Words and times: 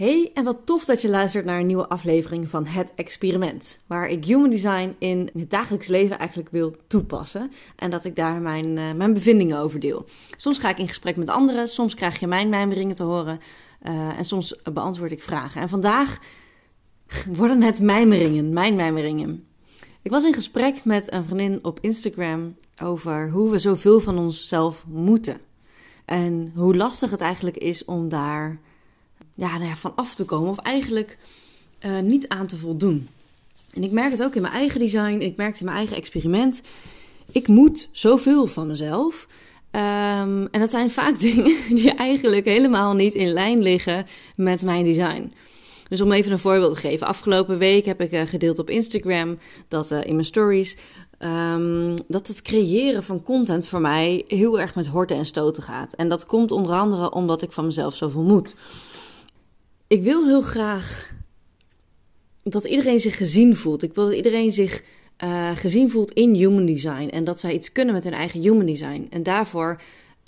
Hey, 0.00 0.30
en 0.34 0.44
wat 0.44 0.58
tof 0.64 0.84
dat 0.84 1.02
je 1.02 1.08
luistert 1.08 1.44
naar 1.44 1.60
een 1.60 1.66
nieuwe 1.66 1.88
aflevering 1.88 2.48
van 2.48 2.66
Het 2.66 2.92
Experiment. 2.94 3.78
Waar 3.86 4.08
ik 4.08 4.24
human 4.24 4.50
design 4.50 4.96
in 4.98 5.30
het 5.32 5.50
dagelijks 5.50 5.86
leven 5.86 6.18
eigenlijk 6.18 6.50
wil 6.50 6.76
toepassen. 6.86 7.50
En 7.76 7.90
dat 7.90 8.04
ik 8.04 8.16
daar 8.16 8.40
mijn, 8.40 8.66
uh, 8.76 8.92
mijn 8.92 9.12
bevindingen 9.12 9.58
over 9.58 9.80
deel. 9.80 10.04
Soms 10.36 10.58
ga 10.58 10.68
ik 10.68 10.78
in 10.78 10.88
gesprek 10.88 11.16
met 11.16 11.28
anderen, 11.28 11.68
soms 11.68 11.94
krijg 11.94 12.20
je 12.20 12.26
mijn 12.26 12.48
mijmeringen 12.48 12.94
te 12.94 13.02
horen. 13.02 13.38
Uh, 13.82 14.18
en 14.18 14.24
soms 14.24 14.56
beantwoord 14.72 15.12
ik 15.12 15.22
vragen. 15.22 15.60
En 15.60 15.68
vandaag 15.68 16.18
worden 17.32 17.62
het 17.62 17.80
mijmeringen, 17.80 18.52
mijn 18.52 18.74
mijmeringen. 18.74 19.46
Ik 20.02 20.10
was 20.10 20.24
in 20.24 20.34
gesprek 20.34 20.84
met 20.84 21.12
een 21.12 21.24
vriendin 21.24 21.58
op 21.62 21.78
Instagram 21.80 22.56
over 22.82 23.30
hoe 23.30 23.50
we 23.50 23.58
zoveel 23.58 24.00
van 24.00 24.18
onszelf 24.18 24.84
moeten. 24.88 25.40
En 26.04 26.52
hoe 26.54 26.76
lastig 26.76 27.10
het 27.10 27.20
eigenlijk 27.20 27.56
is 27.56 27.84
om 27.84 28.08
daar 28.08 28.60
ja, 29.40 29.58
nou 29.58 29.68
ja, 29.68 29.76
van 29.76 29.92
af 29.94 30.14
te 30.14 30.24
komen. 30.24 30.50
Of 30.50 30.58
eigenlijk 30.58 31.18
uh, 31.86 31.98
niet 31.98 32.28
aan 32.28 32.46
te 32.46 32.56
voldoen. 32.56 33.08
En 33.74 33.82
ik 33.82 33.90
merk 33.90 34.10
het 34.10 34.22
ook 34.22 34.34
in 34.34 34.42
mijn 34.42 34.54
eigen 34.54 34.80
design. 34.80 35.20
Ik 35.20 35.36
merk 35.36 35.50
het 35.50 35.60
in 35.60 35.64
mijn 35.64 35.76
eigen 35.76 35.96
experiment. 35.96 36.62
Ik 37.32 37.48
moet 37.48 37.88
zoveel 37.92 38.46
van 38.46 38.66
mezelf. 38.66 39.26
Um, 39.70 40.46
en 40.46 40.60
dat 40.60 40.70
zijn 40.70 40.90
vaak 40.90 41.20
dingen 41.28 41.56
die 41.68 41.94
eigenlijk 41.94 42.44
helemaal 42.44 42.94
niet 42.94 43.14
in 43.14 43.32
lijn 43.32 43.62
liggen 43.62 44.06
met 44.36 44.62
mijn 44.62 44.84
design. 44.84 45.32
Dus 45.88 46.00
om 46.00 46.12
even 46.12 46.32
een 46.32 46.38
voorbeeld 46.38 46.74
te 46.74 46.80
geven. 46.80 47.06
Afgelopen 47.06 47.58
week 47.58 47.84
heb 47.84 48.00
ik 48.00 48.12
uh, 48.12 48.22
gedeeld 48.22 48.58
op 48.58 48.70
Instagram 48.70 49.38
dat 49.68 49.90
uh, 49.90 50.04
in 50.04 50.14
mijn 50.14 50.26
stories. 50.26 50.76
Um, 51.18 51.94
dat 52.08 52.26
het 52.26 52.42
creëren 52.42 53.02
van 53.02 53.22
content 53.22 53.66
voor 53.66 53.80
mij 53.80 54.24
heel 54.28 54.60
erg 54.60 54.74
met 54.74 54.86
horten 54.86 55.16
en 55.16 55.26
stoten 55.26 55.62
gaat. 55.62 55.92
En 55.92 56.08
dat 56.08 56.26
komt 56.26 56.50
onder 56.50 56.72
andere 56.72 57.10
omdat 57.10 57.42
ik 57.42 57.52
van 57.52 57.64
mezelf 57.64 57.94
zoveel 57.94 58.22
moet 58.22 58.54
ik 59.90 60.02
wil 60.02 60.26
heel 60.26 60.42
graag 60.42 61.12
dat 62.42 62.64
iedereen 62.64 63.00
zich 63.00 63.16
gezien 63.16 63.56
voelt. 63.56 63.82
Ik 63.82 63.94
wil 63.94 64.04
dat 64.04 64.14
iedereen 64.14 64.52
zich 64.52 64.82
uh, 65.24 65.50
gezien 65.56 65.90
voelt 65.90 66.12
in 66.12 66.34
human 66.34 66.66
design. 66.66 67.08
En 67.08 67.24
dat 67.24 67.40
zij 67.40 67.54
iets 67.54 67.72
kunnen 67.72 67.94
met 67.94 68.04
hun 68.04 68.12
eigen 68.12 68.40
human 68.40 68.66
design. 68.66 69.06
En 69.10 69.22
daarvoor 69.22 69.80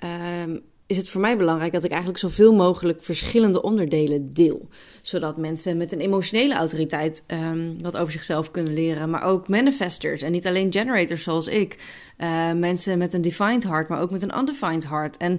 uh, 0.05 0.55
is 0.86 0.96
het 0.96 1.08
voor 1.08 1.20
mij 1.20 1.36
belangrijk 1.36 1.72
dat 1.72 1.84
ik 1.84 1.90
eigenlijk 1.90 2.20
zoveel 2.20 2.55
mogelijk 2.55 3.02
verschillende 3.02 3.62
onderdelen 3.62 4.33
deel. 4.33 4.68
Zodat 5.02 5.36
mensen 5.36 5.77
met 5.77 5.92
een 5.92 6.00
emotionele 6.00 6.55
autoriteit 6.55 7.24
um, 7.27 7.83
wat 7.83 7.96
over 7.96 8.12
zichzelf 8.12 8.50
kunnen 8.50 8.74
leren. 8.74 9.10
Maar 9.10 9.22
ook 9.22 9.48
manifestors 9.48 10.22
en 10.22 10.33
niet 10.33 10.46
alleen 10.46 10.72
generators 10.72 11.22
zoals 11.22 11.48
ik. 11.48 11.77
Uh, 12.18 12.52
mensen 12.52 12.98
met 12.98 13.12
een 13.12 13.22
defined 13.22 13.64
heart, 13.64 13.88
maar 13.88 14.00
ook 14.00 14.10
met 14.10 14.22
een 14.22 14.38
undefined 14.38 14.88
heart. 14.88 15.16
En 15.16 15.38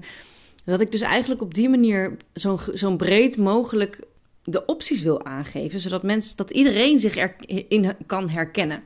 dat 0.65 0.81
ik 0.81 0.91
dus 0.91 1.01
eigenlijk 1.01 1.41
op 1.41 1.53
die 1.53 1.69
manier 1.69 2.17
zo'n 2.33 2.59
zo'n 2.73 2.97
breed 2.97 3.37
mogelijk 3.37 3.99
de 4.43 4.65
opties 4.65 5.01
wil 5.01 5.25
aangeven, 5.25 5.79
zodat 5.79 6.03
mensen, 6.03 6.37
dat 6.37 6.51
iedereen 6.51 6.99
zich 6.99 7.15
erin 7.15 7.93
kan 8.05 8.29
herkennen. 8.29 8.83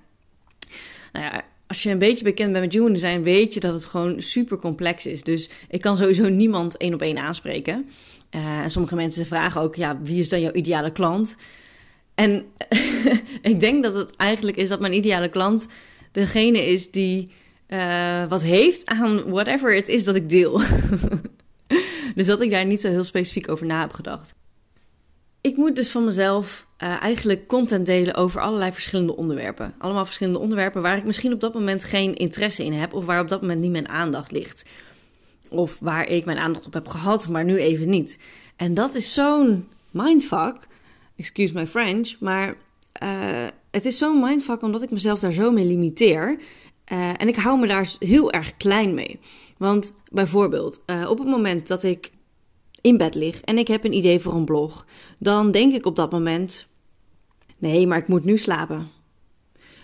Nou 1.11 1.25
ja, 1.25 1.43
als 1.67 1.83
je 1.83 1.89
een 1.89 1.97
beetje 1.97 2.23
bekend 2.23 2.51
bent 2.51 2.63
met 2.63 2.73
human 2.73 2.93
design, 2.93 3.21
weet 3.21 3.53
je 3.53 3.59
dat 3.59 3.73
het 3.73 3.85
gewoon 3.85 4.21
super 4.21 4.57
complex 4.57 5.05
is. 5.05 5.23
Dus 5.23 5.49
ik 5.69 5.81
kan 5.81 5.97
sowieso 5.97 6.29
niemand 6.29 6.77
één 6.77 6.93
op 6.93 7.01
één 7.01 7.17
aanspreken. 7.17 7.89
Uh, 8.35 8.59
en 8.59 8.69
sommige 8.69 8.95
mensen 8.95 9.25
vragen 9.25 9.61
ook, 9.61 9.75
ja, 9.75 9.99
wie 10.01 10.19
is 10.19 10.29
dan 10.29 10.41
jouw 10.41 10.51
ideale 10.51 10.91
klant? 10.91 11.37
En 12.15 12.45
ik 13.41 13.59
denk 13.59 13.83
dat 13.83 13.93
het 13.93 14.15
eigenlijk 14.15 14.57
is 14.57 14.69
dat 14.69 14.79
mijn 14.79 14.93
ideale 14.93 15.29
klant 15.29 15.67
degene 16.11 16.65
is 16.65 16.91
die 16.91 17.31
uh, 17.67 18.27
wat 18.27 18.41
heeft 18.41 18.85
aan 18.85 19.29
whatever 19.29 19.75
het 19.75 19.87
is 19.87 20.03
dat 20.03 20.15
ik 20.15 20.29
deel. 20.29 20.61
dus 22.15 22.27
dat 22.27 22.41
ik 22.41 22.49
daar 22.49 22.65
niet 22.65 22.81
zo 22.81 22.89
heel 22.89 23.03
specifiek 23.03 23.49
over 23.49 23.65
na 23.65 23.81
heb 23.81 23.93
gedacht. 23.93 24.33
Ik 25.47 25.57
moet 25.57 25.75
dus 25.75 25.91
van 25.91 26.05
mezelf 26.05 26.67
uh, 26.83 27.01
eigenlijk 27.01 27.47
content 27.47 27.85
delen 27.85 28.15
over 28.15 28.41
allerlei 28.41 28.71
verschillende 28.71 29.15
onderwerpen. 29.15 29.73
Allemaal 29.77 30.05
verschillende 30.05 30.39
onderwerpen 30.39 30.81
waar 30.81 30.97
ik 30.97 31.03
misschien 31.03 31.33
op 31.33 31.39
dat 31.39 31.53
moment 31.53 31.83
geen 31.83 32.15
interesse 32.15 32.65
in 32.65 32.73
heb, 32.73 32.93
of 32.93 33.05
waar 33.05 33.21
op 33.21 33.29
dat 33.29 33.41
moment 33.41 33.59
niet 33.59 33.71
mijn 33.71 33.89
aandacht 33.89 34.31
ligt. 34.31 34.69
Of 35.49 35.79
waar 35.79 36.07
ik 36.07 36.25
mijn 36.25 36.37
aandacht 36.37 36.65
op 36.65 36.73
heb 36.73 36.87
gehad, 36.87 37.27
maar 37.27 37.43
nu 37.43 37.57
even 37.57 37.89
niet. 37.89 38.19
En 38.55 38.73
dat 38.73 38.95
is 38.95 39.13
zo'n 39.13 39.67
mindfuck. 39.91 40.55
Excuse 41.15 41.53
my 41.53 41.67
French, 41.67 42.19
maar 42.19 42.47
uh, 43.03 43.47
het 43.71 43.85
is 43.85 43.97
zo'n 43.97 44.19
mindfuck 44.19 44.61
omdat 44.61 44.81
ik 44.81 44.91
mezelf 44.91 45.19
daar 45.19 45.31
zo 45.31 45.51
mee 45.51 45.65
limiteer. 45.65 46.39
Uh, 46.91 47.09
en 47.17 47.27
ik 47.27 47.35
hou 47.35 47.59
me 47.59 47.67
daar 47.67 47.89
heel 47.99 48.31
erg 48.31 48.57
klein 48.57 48.93
mee. 48.93 49.19
Want 49.57 49.93
bijvoorbeeld, 50.11 50.81
op 51.07 51.17
het 51.17 51.27
moment 51.27 51.67
dat 51.67 51.83
ik 51.83 52.11
in 52.87 52.97
bed 52.97 53.15
lig 53.15 53.41
en 53.41 53.57
ik 53.57 53.67
heb 53.67 53.83
een 53.83 53.93
idee 53.93 54.19
voor 54.19 54.33
een 54.33 54.45
blog, 54.45 54.85
dan 55.17 55.51
denk 55.51 55.73
ik 55.73 55.85
op 55.85 55.95
dat 55.95 56.11
moment: 56.11 56.67
nee, 57.57 57.87
maar 57.87 57.97
ik 57.97 58.07
moet 58.07 58.23
nu 58.23 58.37
slapen. 58.37 58.87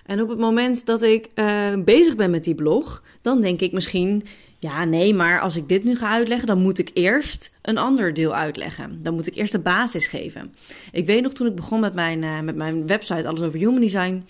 En 0.05 0.21
op 0.21 0.29
het 0.29 0.39
moment 0.39 0.85
dat 0.85 1.01
ik 1.01 1.29
uh, 1.35 1.73
bezig 1.83 2.15
ben 2.15 2.31
met 2.31 2.43
die 2.43 2.55
blog, 2.55 3.03
dan 3.21 3.41
denk 3.41 3.61
ik 3.61 3.71
misschien: 3.71 4.23
ja, 4.59 4.85
nee, 4.85 5.13
maar 5.13 5.41
als 5.41 5.55
ik 5.55 5.69
dit 5.69 5.83
nu 5.83 5.95
ga 5.95 6.09
uitleggen, 6.09 6.47
dan 6.47 6.61
moet 6.61 6.79
ik 6.79 6.91
eerst 6.93 7.51
een 7.61 7.77
ander 7.77 8.13
deel 8.13 8.35
uitleggen. 8.35 8.99
Dan 9.03 9.13
moet 9.13 9.27
ik 9.27 9.35
eerst 9.35 9.51
de 9.51 9.59
basis 9.59 10.07
geven. 10.07 10.53
Ik 10.91 11.05
weet 11.05 11.21
nog 11.21 11.33
toen 11.33 11.47
ik 11.47 11.55
begon 11.55 11.79
met 11.79 11.93
mijn, 11.93 12.21
uh, 12.21 12.39
met 12.39 12.55
mijn 12.55 12.87
website, 12.87 13.27
alles 13.27 13.41
over 13.41 13.59
human 13.59 13.81
design. 13.81 14.25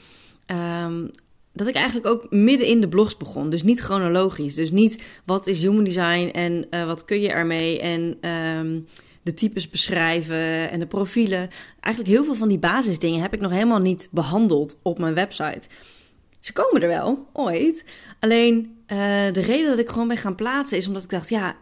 Um, 0.85 1.09
dat 1.53 1.68
ik 1.68 1.75
eigenlijk 1.75 2.06
ook 2.06 2.25
midden 2.30 2.68
in 2.68 2.81
de 2.81 2.90
blogs 2.90 3.18
begon. 3.18 3.50
Dus 3.50 3.64
niet 3.64 3.80
chronologisch. 3.80 4.56
Dus 4.56 4.72
niet 4.72 5.03
wat 5.25 5.47
is 5.47 5.62
human 5.62 5.84
design 5.84 6.30
en 6.34 6.66
uh, 6.69 6.86
wat 6.86 7.06
kun 7.06 7.22
je 7.22 7.30
ermee 7.30 7.80
en 7.80 8.30
um, 8.30 8.88
de 9.24 9.34
types 9.34 9.69
beschrijven 9.69 10.69
en 10.69 10.80
de 10.80 10.88
profielen. 10.88 11.50
Eigenlijk 11.80 12.16
heel 12.16 12.24
veel 12.24 12.36
van 12.36 12.47
die 12.47 12.59
basisdingen 12.59 13.22
heb 13.22 13.34
ik 13.34 13.40
nog 13.40 13.52
helemaal 13.52 13.80
niet 13.80 14.08
behandeld 14.12 14.80
op 14.81 15.00
mijn 15.00 15.14
website. 15.14 15.68
Ze 16.40 16.53
komen 16.53 16.81
er 16.81 16.88
wel, 16.88 17.28
ooit. 17.34 17.85
Alleen 18.20 18.56
uh, 18.88 18.97
de 19.31 19.41
reden 19.41 19.70
dat 19.70 19.80
ik 19.80 19.90
gewoon 19.90 20.08
ben 20.08 20.18
gaan 20.18 20.35
plaatsen 20.35 20.78
is 20.78 20.88
omdat 20.88 21.03
ik 21.03 21.09
dacht, 21.09 21.30
ja, 21.30 21.56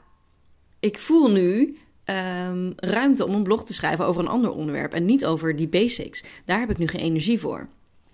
ik 0.79 0.99
voel 0.99 1.31
nu 1.31 1.77
um, 2.05 2.73
ruimte 2.75 3.25
om 3.25 3.33
een 3.33 3.43
blog 3.43 3.65
te 3.65 3.73
schrijven 3.73 4.05
over 4.05 4.21
een 4.21 4.27
ander 4.27 4.51
onderwerp 4.51 4.93
en 4.93 5.05
niet 5.05 5.25
over 5.25 5.55
die 5.55 5.67
basics. 5.67 6.23
Daar 6.45 6.59
heb 6.59 6.69
ik 6.69 6.77
nu 6.77 6.87
geen 6.87 7.01
energie 7.01 7.39
voor. 7.39 7.67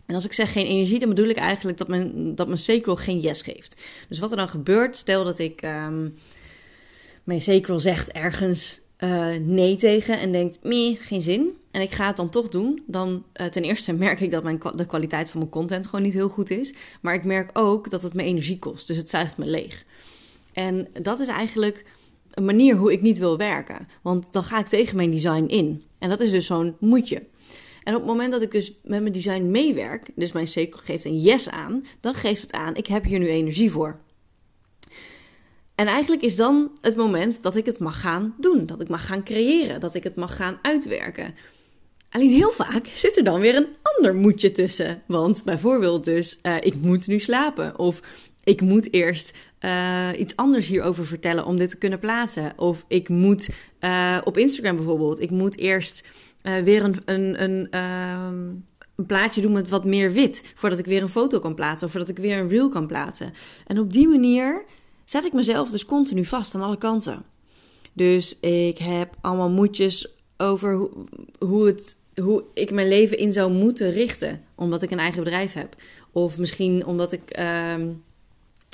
En 0.07 0.16
als 0.16 0.25
ik 0.25 0.34
zeg 0.34 0.51
geen 0.51 0.66
energie, 0.66 1.00
dan 1.00 1.09
bedoel 1.09 1.28
ik 1.28 1.38
eigenlijk 1.38 1.78
dat 1.78 1.88
mijn, 1.88 2.35
dat 2.35 2.47
mijn 2.47 2.59
sacral 2.59 2.95
geen 2.95 3.19
yes 3.19 3.41
geeft. 3.41 3.81
Dus 4.09 4.19
wat 4.19 4.31
er 4.31 4.38
dan 4.38 4.50
gebeurt, 4.50 4.95
stel 4.95 5.23
dat 5.23 5.40
ik 5.40 5.62
um, 5.62 6.18
mijn 7.23 7.41
sacral 7.41 7.79
zegt 7.79 8.12
ergens 8.12 8.79
uh, 9.00 9.35
nee 9.41 9.75
tegen 9.75 10.19
en 10.19 10.31
denkt, 10.31 10.59
meh, 10.63 10.96
geen 11.00 11.22
zin. 11.22 11.57
En 11.72 11.81
ik 11.81 11.91
ga 11.91 12.07
het 12.07 12.16
dan 12.16 12.29
toch 12.29 12.50
doen. 12.50 12.84
Dan 12.85 13.23
uh, 13.41 13.47
ten 13.47 13.63
eerste 13.63 13.94
merk 14.07 14.19
ik 14.19 14.31
dat 14.31 14.44
mijn, 14.44 14.59
de 14.75 14.85
kwaliteit 14.85 15.29
van 15.29 15.40
mijn 15.40 15.51
content 15.51 15.85
gewoon 15.88 16.06
niet 16.06 16.13
heel 16.13 16.29
goed 16.29 16.50
is. 16.50 16.73
Maar 17.01 17.13
ik 17.13 17.23
merk 17.23 17.50
ook 17.53 17.90
dat 17.90 18.03
het 18.03 18.13
me 18.13 18.23
energie 18.23 18.59
kost. 18.59 18.88
Dus 18.88 18.97
het 18.97 19.09
zuigt 19.09 19.38
me 19.38 19.46
leeg. 19.46 19.85
En 20.53 20.88
dat 21.01 21.19
is 21.19 21.28
eigenlijk 21.28 21.85
een 22.31 22.46
manier 22.46 22.75
hoe 22.75 22.91
ik 22.91 23.01
niet 23.01 23.17
wil 23.17 23.38
werken. 23.38 23.88
Want 24.01 24.34
dan 24.34 24.44
ga 24.44 24.59
ik 24.59 24.67
tegen 24.67 24.96
mijn 24.96 25.12
design 25.12 25.46
in. 25.47 25.84
En 26.00 26.09
dat 26.09 26.19
is 26.19 26.31
dus 26.31 26.46
zo'n 26.46 26.75
moetje. 26.79 27.23
En 27.88 27.94
op 27.94 28.00
het 28.00 28.09
moment 28.09 28.31
dat 28.31 28.42
ik 28.42 28.52
dus 28.52 28.74
met 28.84 29.02
mijn 29.02 29.14
design 29.14 29.52
meewerk, 29.52 30.09
dus 30.16 30.31
mijn 30.31 30.48
cirkel 30.48 30.80
geeft 30.84 31.06
een 31.06 31.22
yes 31.22 31.50
aan, 31.50 31.86
dan 32.00 32.14
geeft 32.14 32.42
het 32.42 32.52
aan, 32.52 32.75
ik 32.75 32.88
heb 32.88 33.03
hier 33.03 33.20
nu 33.20 33.28
energie 33.28 33.72
voor. 33.72 34.00
En 35.75 35.88
eigenlijk 35.88 36.22
is 36.22 36.36
dan 36.36 36.72
het 36.81 36.96
moment 36.96 37.44
dat 37.44 37.56
ik 37.56 37.66
het 37.66 37.80
mag 37.80 38.02
gaan 38.02 38.36
doen, 38.40 38.66
dat 38.66 38.81
ik 38.81 38.88
mag 38.88 39.06
gaan 39.06 39.24
creëren, 39.24 39.80
dat 39.80 39.96
ik 39.96 40.03
het 40.03 40.16
mag 40.16 40.36
gaan 40.36 40.59
uitwerken. 40.62 41.36
Alleen 42.09 42.30
heel 42.30 42.52
vaak 42.52 42.88
zit 42.96 43.18
er 43.18 43.24
dan 43.24 43.40
weer 43.40 43.56
een 43.56 43.76
ander 43.81 44.16
moedje 44.16 44.52
tussen. 44.52 45.02
Want 45.06 45.44
bijvoorbeeld 45.44 46.06
dus, 46.06 46.40
uh, 46.44 46.56
ik 46.59 46.76
moet 46.81 47.08
nu 47.08 47.20
slapen. 47.20 47.80
Of 47.80 48.02
ik 48.47 48.62
moet 48.62 48.94
eerst 48.94 49.38
uh, 49.59 50.09
iets 50.18 50.35
anders 50.35 50.68
hierover 50.68 51.06
vertellen 51.06 51.46
om 51.46 51.58
dit 51.58 51.69
te 51.69 51.78
kunnen 51.78 52.00
plaatsen. 52.00 52.53
Of 52.56 52.85
ik 52.88 53.09
moet 53.09 53.50
uh, 53.80 54.18
op 54.24 54.38
Instagram 54.38 54.75
bijvoorbeeld, 54.75 55.22
ik 55.22 55.30
moet 55.30 55.58
eerst 55.58 56.08
uh, 56.44 56.58
weer 56.58 56.84
een, 56.84 56.96
een, 57.06 57.44
een, 57.44 57.67
uh, 57.72 58.28
een 58.96 59.05
plaatje 59.05 59.41
doen 59.41 59.52
met 59.52 59.70
wat 59.70 59.85
meer 59.85 60.11
wit. 60.11 60.44
Voordat 60.55 60.79
ik 60.79 60.85
weer 60.85 61.02
een 61.02 61.09
foto 61.09 61.40
kan 61.40 61.55
plaatsen 61.55 61.85
of 61.88 61.91
voordat 61.94 62.09
ik 62.09 62.17
weer 62.17 62.38
een 62.38 62.49
reel 62.49 62.70
kan 62.70 62.88
plaatsen. 62.88 63.34
En 63.66 63.79
op 63.79 63.94
die 63.94 64.08
manier 64.08 64.66
zet 65.05 65.26
ik 65.26 65.34
mezelf 65.34 65.70
dus 65.70 65.85
continu 65.85 66.26
vast 66.26 66.55
aan 66.55 66.61
alle 66.61 66.78
kanten. 66.78 67.23
Dus 67.94 68.40
ik 68.40 68.78
heb 68.78 69.16
allemaal 69.22 69.49
moedjes 69.49 70.14
over 70.38 70.73
hoe, 70.73 70.90
hoe, 71.40 71.66
het, 71.66 71.97
hoe 72.16 72.44
ik 72.53 72.72
mijn 72.72 72.88
leven 72.88 73.17
in 73.17 73.34
zou 73.34 73.52
moeten 73.52 73.91
richten. 73.91 74.41
Omdat 74.55 74.82
ik 74.82 74.91
een 74.91 74.99
eigen 74.99 75.23
bedrijf 75.23 75.53
heb. 75.53 75.76
Of 76.11 76.38
misschien 76.38 76.85
omdat 76.85 77.11
ik. 77.11 77.40
Uh, 77.40 77.76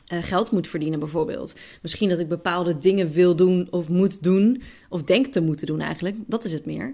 geld 0.06 0.52
moet 0.52 0.68
verdienen, 0.68 1.00
bijvoorbeeld. 1.00 1.54
Misschien 1.82 2.10
dat 2.10 2.20
ik 2.20 2.28
bepaalde 2.28 2.78
dingen 2.78 3.12
wil 3.12 3.36
doen 3.36 3.68
of 3.70 3.90
moet 3.90 4.24
doen, 4.24 4.62
of 4.90 5.04
denk 5.04 5.26
te 5.26 5.42
moeten 5.42 5.68
doen 5.68 5.82
eigenlijk. 5.82 6.16
Dat 6.28 6.44
is 6.44 6.52
het 6.52 6.66
meer 6.66 6.94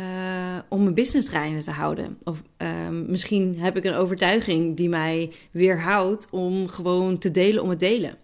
uh, 0.00 0.58
om 0.68 0.82
mijn 0.82 0.94
business 0.94 1.26
draaiende 1.28 1.62
te 1.62 1.70
houden. 1.70 2.18
Of 2.24 2.42
uh, 2.58 2.88
misschien 2.88 3.58
heb 3.58 3.76
ik 3.76 3.84
een 3.84 3.94
overtuiging 3.94 4.76
die 4.76 4.88
mij 4.88 5.32
weerhoudt 5.50 6.28
om 6.30 6.68
gewoon 6.68 7.18
te 7.18 7.30
delen 7.30 7.62
om 7.62 7.68
het 7.68 7.80
delen. 7.80 8.14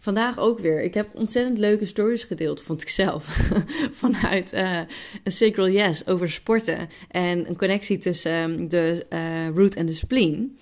Vandaag 0.00 0.38
ook 0.38 0.58
weer. 0.58 0.82
Ik 0.82 0.94
heb 0.94 1.08
ontzettend 1.12 1.58
leuke 1.58 1.84
stories 1.84 2.24
gedeeld, 2.24 2.62
vond 2.62 2.82
ik 2.82 2.88
zelf. 2.88 3.24
Vanuit 4.02 4.52
een 4.52 4.86
Sacral 5.24 5.68
Yes 5.68 6.06
over 6.06 6.30
sporten. 6.30 6.88
En 7.10 7.48
een 7.48 7.56
connectie 7.56 7.98
tussen 7.98 8.32
um, 8.32 8.68
de 8.68 9.06
root 9.54 9.74
en 9.74 9.86
de 9.86 9.92
spleen. 9.92 10.58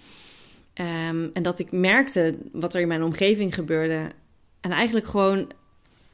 Um, 0.75 1.31
en 1.33 1.43
dat 1.43 1.59
ik 1.59 1.73
merkte 1.73 2.37
wat 2.53 2.75
er 2.75 2.81
in 2.81 2.89
mijn 2.89 3.03
omgeving 3.03 3.55
gebeurde. 3.55 4.13
En 4.61 4.71
eigenlijk 4.71 5.07
gewoon 5.07 5.53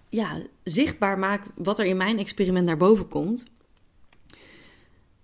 ja, 0.08 0.42
zichtbaar 0.62 1.18
maak 1.18 1.42
wat 1.54 1.78
er 1.78 1.86
in 1.86 1.96
mijn 1.96 2.18
experiment 2.18 2.66
naar 2.66 2.76
boven 2.76 3.08
komt. 3.08 3.44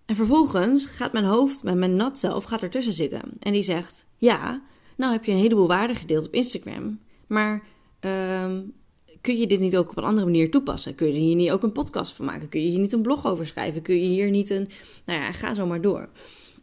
En 0.04 0.16
vervolgens 0.16 0.86
gaat 0.86 1.12
mijn 1.12 1.24
hoofd, 1.24 1.62
met 1.62 1.76
mijn 1.76 1.96
nat 1.96 2.18
zelf, 2.18 2.44
gaat 2.44 2.62
ertussen 2.62 2.92
zitten. 2.92 3.20
En 3.40 3.52
die 3.52 3.62
zegt: 3.62 4.06
Ja, 4.18 4.62
nou 4.96 5.12
heb 5.12 5.24
je 5.24 5.32
een 5.32 5.38
heleboel 5.38 5.68
waarden 5.68 5.96
gedeeld 5.96 6.26
op 6.26 6.34
Instagram. 6.34 6.98
Maar 7.26 7.62
um, 8.00 8.72
kun 9.20 9.38
je 9.38 9.46
dit 9.46 9.60
niet 9.60 9.76
ook 9.76 9.90
op 9.90 9.96
een 9.96 10.04
andere 10.04 10.26
manier 10.26 10.50
toepassen? 10.50 10.94
Kun 10.94 11.06
je 11.06 11.20
hier 11.20 11.34
niet 11.34 11.50
ook 11.50 11.62
een 11.62 11.72
podcast 11.72 12.12
van 12.12 12.26
maken? 12.26 12.48
Kun 12.48 12.62
je 12.62 12.68
hier 12.68 12.78
niet 12.78 12.92
een 12.92 13.02
blog 13.02 13.26
over 13.26 13.46
schrijven? 13.46 13.82
Kun 13.82 13.94
je 13.94 14.06
hier 14.06 14.30
niet 14.30 14.50
een. 14.50 14.68
Nou 15.04 15.20
ja, 15.20 15.32
ga 15.32 15.54
zo 15.54 15.66
maar 15.66 15.80
door. 15.80 16.08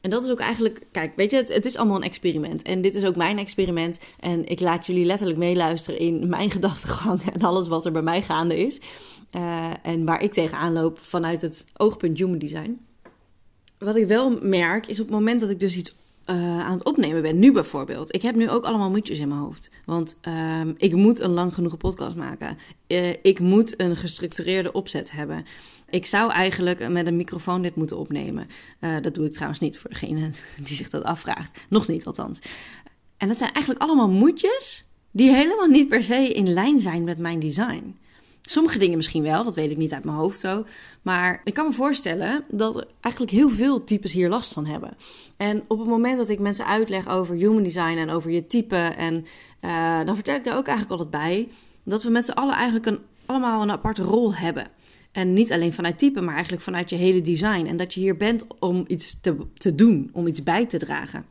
En 0.01 0.09
dat 0.09 0.25
is 0.25 0.31
ook 0.31 0.39
eigenlijk, 0.39 0.81
kijk, 0.92 1.12
weet 1.15 1.31
je, 1.31 1.38
het, 1.38 1.53
het, 1.53 1.65
is 1.65 1.77
allemaal 1.77 1.95
een 1.95 2.03
experiment. 2.03 2.62
En 2.62 2.81
dit 2.81 2.95
is 2.95 3.06
ook 3.06 3.15
mijn 3.15 3.38
experiment. 3.38 4.00
En 4.19 4.45
ik 4.45 4.59
laat 4.59 4.86
jullie 4.86 5.06
letterlijk 5.06 5.39
meeluisteren 5.39 6.00
in 6.00 6.27
mijn 6.30 6.51
gedachtegang 6.51 7.21
en 7.21 7.42
alles 7.42 7.68
wat 7.68 7.86
er 7.86 7.92
bij 7.92 8.01
mij 8.01 8.21
gaande 8.21 8.57
is. 8.57 8.80
Uh, 9.36 9.71
en 9.83 10.06
waar 10.06 10.21
ik 10.21 10.33
tegenaan 10.33 10.74
loop 10.74 11.00
vanuit 11.00 11.42
het 11.42 11.65
oogpunt 11.77 12.18
human 12.18 12.38
design. 12.38 12.86
Wat 13.77 13.95
ik 13.95 14.07
wel 14.07 14.39
merk 14.42 14.88
is 14.88 15.00
op 15.00 15.06
het 15.06 15.15
moment 15.15 15.42
dat 15.42 15.50
ik 15.50 15.59
dus 15.59 15.75
iets 15.75 15.95
uh, 16.25 16.59
aan 16.59 16.71
het 16.71 16.83
opnemen 16.83 17.21
ben. 17.21 17.39
Nu 17.39 17.51
bijvoorbeeld. 17.51 18.13
Ik 18.13 18.21
heb 18.21 18.35
nu 18.35 18.50
ook 18.50 18.63
allemaal 18.63 18.89
moedjes 18.89 19.19
in 19.19 19.27
mijn 19.27 19.39
hoofd. 19.39 19.69
Want 19.85 20.18
uh, 20.27 20.62
ik 20.77 20.94
moet 20.94 21.19
een 21.19 21.29
lang 21.29 21.53
genoeg 21.53 21.77
podcast 21.77 22.15
maken. 22.15 22.57
Uh, 22.88 23.09
ik 23.21 23.39
moet 23.39 23.79
een 23.79 23.95
gestructureerde 23.95 24.71
opzet 24.71 25.12
hebben. 25.12 25.45
Ik 25.89 26.06
zou 26.06 26.31
eigenlijk 26.31 26.89
met 26.89 27.07
een 27.07 27.15
microfoon 27.15 27.62
dit 27.62 27.75
moeten 27.75 27.97
opnemen. 27.97 28.47
dat 29.01 29.15
doe 29.15 29.25
ik 29.25 29.33
trouwens 29.33 29.59
niet 29.59 29.79
voor 29.79 29.89
degene 29.89 30.29
die 30.63 30.75
zich 30.75 30.89
dat 30.89 31.03
afvraagt. 31.03 31.59
Nog 31.69 31.88
niet 31.88 32.06
althans. 32.06 32.39
En 33.18 33.27
dat 33.27 33.38
zijn 33.38 33.53
eigenlijk 33.53 33.83
allemaal 33.83 34.09
moedjes 34.09 34.85
die 35.12 35.29
helemaal 35.29 35.68
niet 35.68 35.88
per 35.88 36.03
se 36.03 36.33
in 36.33 36.53
lijn 36.53 36.79
zijn 36.79 37.03
met 37.03 37.18
mijn 37.18 37.39
design. 37.39 38.00
Sommige 38.51 38.80
dingen 38.80 38.98
misschien 38.98 39.24
wel, 39.24 39.44
dat 39.44 39.56
weet 39.56 39.71
ik 39.71 39.77
niet 39.77 39.94
uit 39.94 40.03
mijn 40.03 40.18
hoofd 40.18 40.39
zo. 40.39 40.65
Maar 41.01 41.42
ik 41.44 41.53
kan 41.53 41.65
me 41.65 41.74
voorstellen 41.74 42.44
dat 42.50 42.86
eigenlijk 43.00 43.33
heel 43.33 43.50
veel 43.50 43.83
types 43.83 44.13
hier 44.13 44.30
last 44.30 44.53
van 44.53 44.65
hebben. 44.65 44.98
En 45.38 45.63
op 45.68 45.80
het 45.80 45.88
moment 45.88 46.18
dat 46.18 46.30
ik 46.30 46.39
mensen 46.39 46.65
uitleg 46.65 47.07
over 47.07 47.36
human 47.36 47.63
design 47.63 47.98
en 47.98 48.09
over 48.09 48.31
je 48.31 48.48
type, 48.48 48.75
en 48.75 49.25
uh, 49.62 50.06
dan 50.06 50.15
vertel 50.15 50.36
ik 50.36 50.44
daar 50.44 50.57
ook 50.57 50.68
eigenlijk 50.68 51.00
altijd 51.00 51.24
bij 51.24 51.50
dat 51.83 52.03
we 52.03 52.09
met 52.09 52.25
z'n 52.25 52.31
allen 52.31 52.56
eigenlijk 52.56 52.86
een, 52.86 53.00
allemaal 53.25 53.62
een 53.62 53.71
aparte 53.71 54.03
rol 54.03 54.36
hebben. 54.36 54.68
En 55.12 55.33
niet 55.33 55.51
alleen 55.51 55.74
vanuit 55.74 55.97
type, 55.97 56.21
maar 56.21 56.33
eigenlijk 56.33 56.63
vanuit 56.63 56.89
je 56.89 56.95
hele 56.95 57.21
design. 57.21 57.65
En 57.65 57.77
dat 57.77 57.94
je 57.94 58.00
hier 58.00 58.18
bent 58.18 58.45
om 58.59 58.83
iets 58.88 59.18
te, 59.21 59.38
te 59.54 59.75
doen, 59.75 60.09
om 60.13 60.27
iets 60.27 60.44
bij 60.44 60.65
te 60.65 60.77
dragen. 60.77 61.25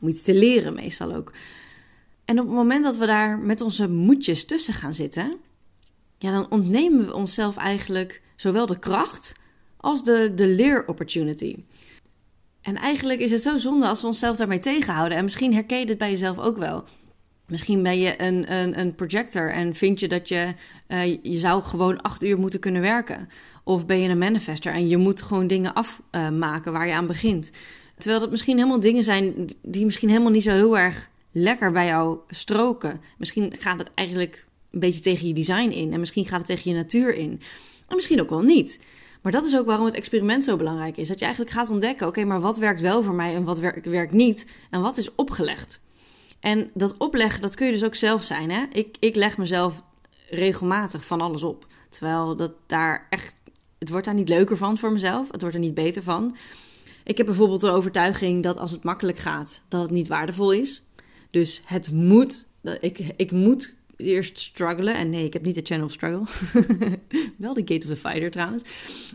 Om 0.00 0.08
iets 0.08 0.22
te 0.22 0.34
leren 0.34 0.74
meestal 0.74 1.14
ook. 1.14 1.32
En 2.24 2.40
op 2.40 2.46
het 2.46 2.54
moment 2.54 2.84
dat 2.84 2.96
we 2.96 3.06
daar 3.06 3.38
met 3.38 3.60
onze 3.60 3.88
moedjes 3.88 4.44
tussen 4.44 4.74
gaan 4.74 4.94
zitten, 4.94 5.38
ja, 6.22 6.32
dan 6.32 6.50
ontnemen 6.50 7.06
we 7.06 7.14
onszelf 7.14 7.56
eigenlijk 7.56 8.22
zowel 8.36 8.66
de 8.66 8.78
kracht 8.78 9.32
als 9.76 10.04
de, 10.04 10.32
de 10.34 10.46
leeropportunity. 10.46 11.56
En 12.60 12.76
eigenlijk 12.76 13.20
is 13.20 13.30
het 13.30 13.42
zo 13.42 13.56
zonde 13.56 13.86
als 13.86 14.00
we 14.00 14.06
onszelf 14.06 14.36
daarmee 14.36 14.58
tegenhouden. 14.58 15.18
En 15.18 15.24
misschien 15.24 15.54
herken 15.54 15.78
je 15.78 15.86
dit 15.86 15.98
bij 15.98 16.10
jezelf 16.10 16.38
ook 16.38 16.56
wel. 16.56 16.84
Misschien 17.46 17.82
ben 17.82 17.98
je 17.98 18.22
een, 18.22 18.52
een, 18.52 18.78
een 18.78 18.94
projector 18.94 19.52
en 19.52 19.74
vind 19.74 20.00
je 20.00 20.08
dat 20.08 20.28
je, 20.28 20.54
uh, 20.88 21.06
je 21.22 21.38
zou 21.38 21.62
gewoon 21.62 22.00
acht 22.00 22.24
uur 22.24 22.38
moeten 22.38 22.60
kunnen 22.60 22.82
werken. 22.82 23.28
Of 23.64 23.86
ben 23.86 24.00
je 24.00 24.08
een 24.08 24.18
manifester 24.18 24.72
en 24.72 24.88
je 24.88 24.96
moet 24.96 25.22
gewoon 25.22 25.46
dingen 25.46 25.72
afmaken 25.72 26.72
waar 26.72 26.86
je 26.86 26.94
aan 26.94 27.06
begint. 27.06 27.50
Terwijl 27.98 28.20
dat 28.20 28.30
misschien 28.30 28.56
helemaal 28.56 28.80
dingen 28.80 29.02
zijn 29.02 29.50
die 29.62 29.84
misschien 29.84 30.08
helemaal 30.08 30.30
niet 30.30 30.42
zo 30.42 30.52
heel 30.52 30.78
erg 30.78 31.10
lekker 31.32 31.72
bij 31.72 31.86
jou 31.86 32.18
stroken. 32.28 33.00
Misschien 33.18 33.52
gaat 33.58 33.78
het 33.78 33.90
eigenlijk 33.94 34.44
een 34.70 34.80
beetje 34.80 35.00
tegen 35.00 35.26
je 35.26 35.34
design 35.34 35.70
in. 35.70 35.92
En 35.92 36.00
misschien 36.00 36.26
gaat 36.26 36.38
het 36.38 36.46
tegen 36.46 36.70
je 36.70 36.76
natuur 36.76 37.14
in. 37.14 37.40
En 37.88 37.96
misschien 37.96 38.20
ook 38.20 38.30
wel 38.30 38.42
niet. 38.42 38.80
Maar 39.22 39.32
dat 39.32 39.46
is 39.46 39.56
ook 39.56 39.66
waarom 39.66 39.86
het 39.86 39.94
experiment 39.94 40.44
zo 40.44 40.56
belangrijk 40.56 40.96
is. 40.96 41.08
Dat 41.08 41.18
je 41.18 41.24
eigenlijk 41.24 41.54
gaat 41.54 41.70
ontdekken: 41.70 42.06
oké, 42.06 42.24
maar 42.24 42.40
wat 42.40 42.58
werkt 42.58 42.80
wel 42.80 43.02
voor 43.02 43.14
mij 43.14 43.34
en 43.34 43.44
wat 43.44 43.58
werkt, 43.58 44.12
niet? 44.12 44.46
En 44.70 44.80
wat 44.80 44.98
is 44.98 45.14
opgelegd? 45.14 45.80
En 46.40 46.70
dat 46.74 46.96
opleggen, 46.96 47.40
dat 47.40 47.54
kun 47.54 47.66
je 47.66 47.72
dus 47.72 47.84
ook 47.84 47.94
zelf 47.94 48.24
zijn. 48.24 48.50
Hè? 48.50 48.64
Ik, 48.72 48.96
ik 49.00 49.16
leg 49.16 49.38
mezelf 49.38 49.82
regelmatig 50.28 51.06
van 51.06 51.20
alles 51.20 51.42
op. 51.42 51.66
Terwijl 51.88 52.36
dat 52.36 52.52
daar 52.66 53.06
echt. 53.10 53.36
Het 53.78 53.88
wordt 53.88 54.04
daar 54.04 54.14
niet 54.14 54.28
leuker 54.28 54.56
van 54.56 54.78
voor 54.78 54.92
mezelf. 54.92 55.30
Het 55.30 55.40
wordt 55.40 55.56
er 55.56 55.62
niet 55.62 55.74
beter 55.74 56.02
van. 56.02 56.36
Ik 57.04 57.16
heb 57.16 57.26
bijvoorbeeld 57.26 57.60
de 57.60 57.70
overtuiging 57.70 58.42
dat 58.42 58.58
als 58.58 58.70
het 58.70 58.82
makkelijk 58.82 59.18
gaat, 59.18 59.62
dat 59.68 59.82
het 59.82 59.90
niet 59.90 60.08
waardevol 60.08 60.52
is. 60.52 60.82
Dus 61.30 61.62
het 61.64 61.92
moet. 61.92 62.46
Ik, 62.80 62.98
ik 63.16 63.30
moet 63.30 63.74
eerst 64.00 64.38
struggelen. 64.38 64.94
En 64.94 65.10
nee, 65.10 65.24
ik 65.24 65.32
heb 65.32 65.42
niet 65.42 65.54
de 65.54 65.64
Channel 65.64 65.88
Struggle. 65.88 66.22
Wel 67.38 67.54
de 67.54 67.62
Gate 67.64 67.86
of 67.86 67.92
the 67.92 67.96
Fighter 67.96 68.30
trouwens. 68.30 68.64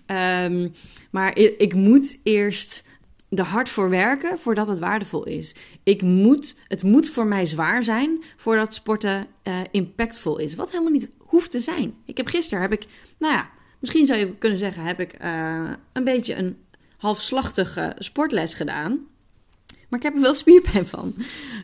Um, 0.08 0.74
maar 1.10 1.38
ik, 1.38 1.74
moet 1.74 2.20
eerst 2.24 2.84
er 3.30 3.44
hard 3.44 3.70
voor 3.70 3.90
werken 3.90 4.40
voordat 4.40 4.68
het 4.68 4.80
waardevol 4.80 5.24
is. 5.24 5.56
Ik 5.84 6.02
moet, 6.02 6.56
het 6.68 6.84
moet 6.84 7.10
voor 7.10 7.26
mij 7.26 7.46
zwaar 7.46 7.84
zijn 7.84 8.24
voordat 8.36 8.74
sporten 8.74 9.28
uh, 9.44 9.60
impactvol 9.72 10.38
is. 10.38 10.56
Wat 10.56 10.72
helemaal 10.72 10.92
niet 10.92 11.10
hoeft 11.18 11.52
te 11.52 11.60
zijn. 11.60 11.94
Ik 12.06 12.18
heb 12.18 12.28
gisteren, 12.28 12.62
heb 12.62 12.72
ik, 12.72 12.86
nou 13.18 13.34
ja, 13.34 13.50
misschien 13.80 14.06
zou 14.06 14.20
je 14.20 14.36
kunnen 14.36 14.60
zeggen, 14.60 14.84
heb 14.84 15.00
ik 15.00 15.24
uh, 15.24 15.70
een 15.94 16.04
beetje 16.04 16.36
een 16.36 16.58
halfslachtige 16.98 17.96
sportles 17.98 18.54
gedaan. 18.54 19.00
Maar 19.95 20.03
ik 20.03 20.09
heb 20.12 20.15
er 20.15 20.21
wel 20.30 20.36
spierpijn 20.44 20.88
van. 20.88 21.13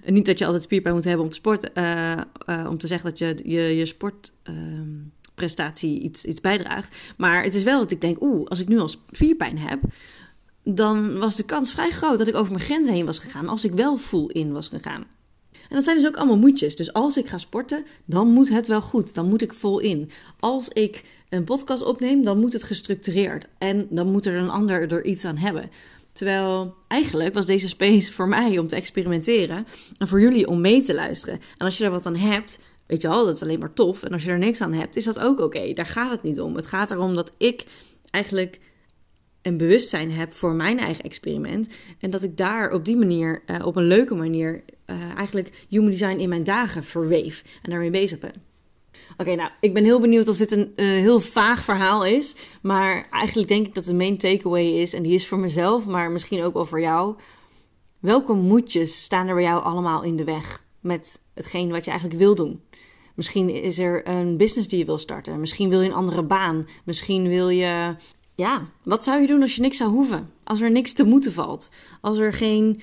niet 0.06 0.26
dat 0.26 0.40
je 0.40 0.46
altijd 0.46 0.64
spierpijn 0.64 0.96
moet 0.96 1.04
hebben 1.04 1.24
om 1.24 1.30
te 1.30 1.36
sporten. 1.36 1.72
Uh, 1.76 2.12
uh, 2.46 2.68
om 2.70 2.78
te 2.78 2.88
zeggen 2.88 3.10
dat 3.10 3.18
je 3.18 3.40
je, 3.44 3.62
je 3.62 3.86
sportprestatie 3.86 6.00
iets, 6.00 6.26
iets 6.26 6.42
bijdraagt. 6.42 6.96
Maar 7.18 7.44
het 7.44 7.56
is 7.56 7.64
wel 7.64 7.80
dat 7.80 7.92
ik 7.92 8.02
denk, 8.02 8.22
oeh, 8.22 8.46
als 8.46 8.60
ik 8.60 8.68
nu 8.68 8.80
al 8.80 8.88
spierpijn 8.88 9.58
heb... 9.58 9.80
dan 10.64 11.18
was 11.18 11.36
de 11.36 11.44
kans 11.44 11.72
vrij 11.72 11.90
groot 11.90 12.18
dat 12.18 12.28
ik 12.28 12.36
over 12.36 12.52
mijn 12.52 12.64
grenzen 12.64 12.94
heen 12.94 13.06
was 13.06 13.20
gegaan... 13.20 13.48
als 13.48 13.64
ik 13.64 13.74
wel 13.74 13.98
full 13.98 14.28
in 14.28 14.52
was 14.52 14.68
gegaan. 14.68 15.06
En 15.52 15.78
dat 15.78 15.84
zijn 15.84 15.98
dus 15.98 16.08
ook 16.08 16.18
allemaal 16.18 16.38
moedjes. 16.38 16.76
Dus 16.76 16.94
als 16.94 17.18
ik 17.18 17.28
ga 17.28 17.38
sporten, 17.38 17.86
dan 18.06 18.28
moet 18.28 18.50
het 18.50 18.68
wel 18.68 18.82
goed. 18.82 19.14
Dan 19.14 19.30
moet 19.30 19.42
ik 19.42 19.54
vol 19.54 19.80
in. 19.80 20.10
Als 20.40 20.70
ik 20.70 21.04
een 21.30 21.44
podcast 21.44 21.84
opneem, 21.84 22.24
dan 22.24 22.40
moet 22.40 22.54
het 22.54 22.64
gestructureerd. 22.64 23.48
En 23.58 23.88
dan 23.90 24.12
moet 24.12 24.26
er 24.26 24.36
een 24.36 24.50
ander 24.50 24.92
er 24.92 25.06
iets 25.06 25.26
aan 25.26 25.38
hebben. 25.38 25.70
Terwijl 26.12 26.76
eigenlijk 26.88 27.34
was 27.34 27.46
deze 27.46 27.68
space 27.68 28.12
voor 28.12 28.28
mij 28.28 28.58
om 28.58 28.68
te 28.68 28.76
experimenteren 28.76 29.66
en 29.98 30.08
voor 30.08 30.22
jullie 30.22 30.48
om 30.48 30.62
mee 30.62 30.82
te 30.82 30.94
luisteren. 30.94 31.40
En 31.58 31.66
als 31.66 31.78
je 31.78 31.84
er 31.84 31.92
wat 31.92 32.06
aan 32.06 32.16
hebt, 32.16 32.60
weet 32.88 33.02
je 33.02 33.08
wel, 33.08 33.26
dat 33.26 33.36
is 33.36 33.42
alleen 33.42 33.60
maar 33.60 33.74
tof. 33.74 34.04
En 34.04 34.14
als 34.14 34.24
je 34.24 34.32
er 34.32 34.38
niks 34.38 34.62
aan 34.62 34.74
hebt, 34.74 34.96
is 34.96 35.04
dat 35.04 35.20
ook 35.20 35.40
oké. 35.40 35.74
Daar 35.74 35.86
gaat 35.86 36.12
het 36.12 36.24
niet 36.24 36.42
om. 36.42 36.56
Het 36.56 36.68
gaat 36.68 36.92
erom 36.92 37.16
dat 37.16 37.32
ik 37.38 37.64
eigenlijk 38.10 38.60
een 39.42 39.58
bewustzijn 39.58 40.12
heb 40.12 40.34
voor 40.34 40.54
mijn 40.54 40.80
eigen 40.80 41.04
experiment. 41.04 41.68
En 42.00 42.10
dat 42.10 42.24
ik 42.24 42.38
daar 42.38 42.72
op 42.72 42.86
die 42.86 42.98
manier, 42.98 43.44
uh, 43.46 43.66
op 43.66 43.76
een 43.76 43.88
leuke 43.88 44.16
manier, 44.16 44.64
uh, 44.86 45.16
eigenlijk 45.16 45.66
human 45.70 45.90
design 45.90 46.20
in 46.20 46.30
mijn 46.30 46.44
dagen 46.44 46.84
verweef 46.84 47.44
en 47.62 47.70
daarmee 47.70 47.90
bezig 47.90 48.20
ben. 48.20 48.51
Oké, 49.18 49.36
nou, 49.36 49.50
ik 49.60 49.74
ben 49.74 49.84
heel 49.84 50.00
benieuwd 50.00 50.28
of 50.28 50.38
dit 50.38 50.52
een 50.52 50.74
uh, 50.76 50.86
heel 50.86 51.20
vaag 51.20 51.64
verhaal 51.64 52.06
is. 52.06 52.36
Maar 52.62 53.08
eigenlijk 53.12 53.48
denk 53.48 53.68
ik 53.68 53.76
dat 53.76 53.86
de 53.86 53.94
main 53.94 54.18
takeaway 54.18 54.66
is, 54.66 54.94
en 54.94 55.04
die 55.04 55.14
is 55.14 55.28
voor 55.28 55.40
mezelf, 55.40 55.86
maar 55.86 56.12
misschien 56.12 56.44
ook 56.44 56.54
wel 56.54 56.66
voor 56.66 56.82
jou. 56.82 57.16
Welke 58.00 58.34
moedjes 58.34 59.04
staan 59.04 59.28
er 59.28 59.34
bij 59.34 59.44
jou 59.44 59.64
allemaal 59.64 60.04
in 60.04 60.16
de 60.16 60.24
weg 60.24 60.64
met 60.80 61.22
hetgeen 61.34 61.72
wat 61.72 61.84
je 61.84 61.90
eigenlijk 61.90 62.20
wil 62.20 62.36
doen? 62.36 62.62
Misschien 63.16 63.50
is 63.50 63.80
er 63.80 64.08
een 64.08 64.38
business 64.38 64.68
die 64.68 64.80
je 64.80 64.86
wil 64.86 64.98
starten. 64.98 65.40
Misschien 65.40 65.70
wil 65.70 65.82
je 65.82 65.90
een 65.90 65.96
andere 65.96 66.24
baan. 66.24 66.68
Misschien 66.84 67.28
wil 67.28 67.50
je. 67.50 67.96
Ja, 68.36 68.68
wat 68.84 69.04
zou 69.04 69.22
je 69.22 69.28
doen 69.28 69.42
als 69.42 69.56
je 69.56 69.62
niks 69.62 69.78
zou 69.78 69.92
hoeven? 69.92 70.30
Als 70.44 70.62
er 70.62 70.72
niks 70.72 70.94
te 70.94 71.04
moeten 71.04 71.34
valt? 71.34 71.70
Als 72.02 72.18
er 72.18 72.34
geen 72.34 72.82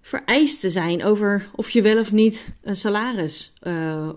vereisten 0.00 0.70
zijn 0.70 1.04
over 1.04 1.48
of 1.54 1.70
je 1.70 1.82
wel 1.82 1.98
of 1.98 2.12
niet 2.12 2.52
een 2.62 2.76
salaris 2.76 3.52
uh, 3.62 4.08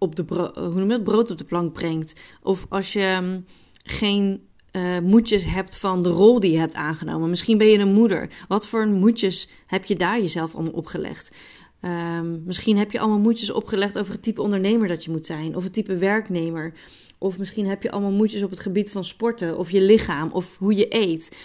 op 0.00 0.16
de 0.16 0.24
brood, 0.24 0.56
hoe 0.56 0.74
noem 0.74 0.88
je 0.88 0.92
het, 0.92 1.04
brood 1.04 1.30
op 1.30 1.38
de 1.38 1.44
plank 1.44 1.72
brengt. 1.72 2.20
Of 2.42 2.66
als 2.68 2.92
je 2.92 3.18
um, 3.22 3.44
geen 3.84 4.48
uh, 4.72 4.98
moedjes 4.98 5.44
hebt 5.44 5.76
van 5.76 6.02
de 6.02 6.08
rol 6.08 6.40
die 6.40 6.52
je 6.52 6.58
hebt 6.58 6.74
aangenomen. 6.74 7.30
Misschien 7.30 7.58
ben 7.58 7.66
je 7.66 7.78
een 7.78 7.92
moeder. 7.92 8.30
Wat 8.48 8.66
voor 8.66 8.86
moedjes 8.86 9.48
heb 9.66 9.84
je 9.84 9.96
daar 9.96 10.20
jezelf 10.20 10.54
allemaal 10.54 10.72
opgelegd? 10.72 11.40
Um, 11.82 12.42
misschien 12.46 12.76
heb 12.76 12.92
je 12.92 13.00
allemaal 13.00 13.18
moedjes 13.18 13.50
opgelegd 13.50 13.98
over 13.98 14.12
het 14.12 14.22
type 14.22 14.42
ondernemer 14.42 14.88
dat 14.88 15.04
je 15.04 15.10
moet 15.10 15.26
zijn. 15.26 15.56
Of 15.56 15.62
het 15.62 15.72
type 15.72 15.96
werknemer. 15.96 16.72
Of 17.18 17.38
misschien 17.38 17.66
heb 17.66 17.82
je 17.82 17.90
allemaal 17.90 18.12
moedjes 18.12 18.42
op 18.42 18.50
het 18.50 18.60
gebied 18.60 18.90
van 18.90 19.04
sporten. 19.04 19.58
Of 19.58 19.70
je 19.70 19.82
lichaam. 19.82 20.30
Of 20.32 20.56
hoe 20.58 20.74
je 20.74 20.86
eet. 20.88 21.36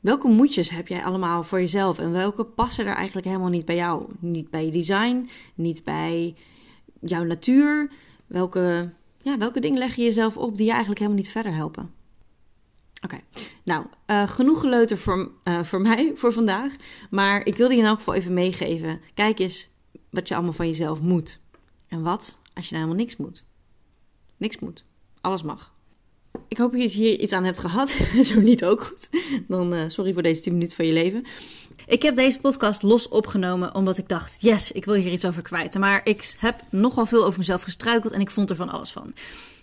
Welke 0.00 0.28
moedjes 0.28 0.70
heb 0.70 0.88
jij 0.88 1.04
allemaal 1.04 1.42
voor 1.42 1.60
jezelf? 1.60 1.98
En 1.98 2.12
welke 2.12 2.44
passen 2.44 2.86
er 2.86 2.94
eigenlijk 2.94 3.26
helemaal 3.26 3.48
niet 3.48 3.64
bij 3.64 3.76
jou? 3.76 4.04
Niet 4.18 4.50
bij 4.50 4.64
je 4.64 4.70
design. 4.70 5.28
Niet 5.54 5.84
bij 5.84 6.34
jouw 7.08 7.24
natuur? 7.24 7.90
Welke, 8.26 8.92
ja, 9.22 9.38
welke 9.38 9.60
dingen 9.60 9.78
leg 9.78 9.94
je 9.94 10.02
jezelf 10.02 10.36
op 10.36 10.56
die 10.56 10.64
je 10.64 10.70
eigenlijk 10.70 11.00
helemaal 11.00 11.20
niet 11.20 11.30
verder 11.30 11.54
helpen? 11.54 11.94
Oké, 13.02 13.20
nou, 13.64 13.86
uh, 14.06 14.28
genoeg 14.28 14.60
geleuter 14.60 14.98
voor, 14.98 15.30
uh, 15.44 15.62
voor 15.62 15.80
mij 15.80 16.12
voor 16.14 16.32
vandaag. 16.32 16.72
Maar 17.10 17.46
ik 17.46 17.56
wilde 17.56 17.74
je 17.74 17.80
in 17.80 17.86
elk 17.86 17.98
geval 17.98 18.14
even 18.14 18.34
meegeven. 18.34 19.00
Kijk 19.14 19.38
eens 19.38 19.68
wat 20.10 20.28
je 20.28 20.34
allemaal 20.34 20.52
van 20.52 20.66
jezelf 20.66 21.00
moet. 21.00 21.40
En 21.88 22.02
wat 22.02 22.38
als 22.54 22.68
je 22.68 22.74
nou 22.74 22.84
helemaal 22.84 23.04
niks 23.04 23.16
moet? 23.16 23.44
Niks 24.36 24.58
moet. 24.58 24.84
Alles 25.20 25.42
mag. 25.42 25.74
Ik 26.48 26.56
hoop 26.58 26.72
dat 26.72 26.92
je 26.92 26.98
hier 26.98 27.18
iets 27.18 27.32
aan 27.32 27.44
hebt 27.44 27.58
gehad. 27.58 27.90
Zo 28.22 28.40
niet 28.40 28.64
ook 28.64 28.80
goed. 28.80 29.08
Dan 29.48 29.74
uh, 29.74 29.84
sorry 29.86 30.12
voor 30.12 30.22
deze 30.22 30.40
10 30.40 30.52
minuten 30.52 30.76
van 30.76 30.86
je 30.86 30.92
leven. 30.92 31.24
Ik 31.86 32.02
heb 32.02 32.14
deze 32.14 32.40
podcast 32.40 32.82
los 32.82 33.08
opgenomen 33.08 33.74
omdat 33.74 33.98
ik 33.98 34.08
dacht: 34.08 34.40
yes, 34.40 34.72
ik 34.72 34.84
wil 34.84 34.94
hier 34.94 35.12
iets 35.12 35.26
over 35.26 35.42
kwijt. 35.42 35.78
Maar 35.78 36.00
ik 36.04 36.34
heb 36.38 36.62
nogal 36.70 37.06
veel 37.06 37.24
over 37.24 37.38
mezelf 37.38 37.62
gestruikeld 37.62 38.12
en 38.12 38.20
ik 38.20 38.30
vond 38.30 38.50
er 38.50 38.56
van 38.56 38.68
alles 38.68 38.90
van. 38.90 39.14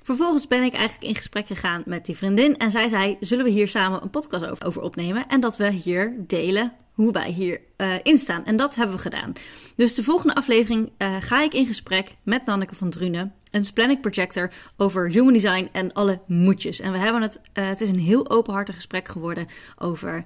Vervolgens 0.03 0.47
ben 0.47 0.63
ik 0.63 0.73
eigenlijk 0.73 1.07
in 1.07 1.15
gesprek 1.15 1.47
gegaan 1.47 1.83
met 1.85 2.05
die 2.05 2.17
vriendin. 2.17 2.57
En 2.57 2.71
zij 2.71 2.89
zei: 2.89 3.17
Zullen 3.19 3.45
we 3.45 3.51
hier 3.51 3.67
samen 3.67 4.03
een 4.03 4.09
podcast 4.09 4.63
over, 4.65 4.81
opnemen? 4.81 5.27
En 5.27 5.39
dat 5.39 5.57
we 5.57 5.71
hier 5.71 6.15
delen 6.17 6.71
hoe 6.93 7.11
wij 7.11 7.31
hier 7.31 7.61
uh, 7.77 7.93
in 8.03 8.17
staan. 8.17 8.45
En 8.45 8.55
dat 8.55 8.75
hebben 8.75 8.95
we 8.95 9.01
gedaan. 9.01 9.33
Dus 9.75 9.95
de 9.95 10.03
volgende 10.03 10.35
aflevering 10.35 10.91
uh, 10.97 11.15
ga 11.19 11.41
ik 11.41 11.53
in 11.53 11.65
gesprek 11.65 12.15
met 12.23 12.45
Nanneke 12.45 12.75
van 12.75 12.89
Drunen, 12.89 13.33
een 13.51 13.65
planning 13.73 14.01
projector, 14.01 14.51
over 14.77 15.09
human 15.09 15.33
design 15.33 15.69
en 15.71 15.93
alle 15.93 16.19
moedjes. 16.27 16.79
En 16.79 16.91
we 16.91 16.97
hebben 16.97 17.21
het, 17.21 17.41
uh, 17.53 17.67
het 17.67 17.81
is 17.81 17.89
een 17.89 17.99
heel 17.99 18.29
openhartig 18.29 18.75
gesprek 18.75 19.07
geworden 19.07 19.47
over 19.79 20.23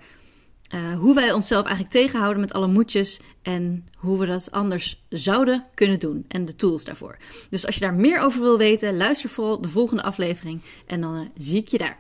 uh, 0.76 0.94
hoe 0.94 1.16
wij 1.16 1.32
onszelf 1.32 1.66
eigenlijk 1.66 1.96
tegenhouden 1.96 2.42
met 2.42 2.54
alle 2.54 2.68
moedjes 2.68 3.20
en 3.42 3.86
hoe 3.98 4.20
we 4.20 4.26
dat 4.26 4.52
anders 4.52 5.06
zouden 5.10 5.66
kunnen 5.74 6.00
doen 6.00 6.26
en 6.28 6.46
de 6.46 6.56
tools 6.56 6.84
daarvoor. 6.84 7.18
Dus 7.50 7.66
als 7.66 7.76
je 7.76 7.82
daar 7.82 7.94
meer 7.94 8.20
over 8.20 8.42
wil 8.42 8.58
weten, 8.58 8.98
luister 8.98 9.30
vooral 9.30 9.62
de 9.62 9.68
volgende 9.68 10.04
aflevering 10.04 10.62
en 10.86 11.02
dan 11.02 11.16
uh, 11.16 11.22
zie 11.38 11.58
ik 11.58 11.68
je 11.68 11.78
daar. 11.78 11.98